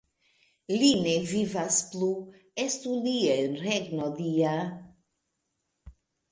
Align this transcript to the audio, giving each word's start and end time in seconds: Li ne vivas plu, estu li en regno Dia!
Li 0.83 0.87
ne 1.07 1.13
vivas 1.31 1.77
plu, 1.91 2.09
estu 2.65 2.95
li 3.05 3.15
en 3.37 3.55
regno 3.69 4.11
Dia! 4.25 4.59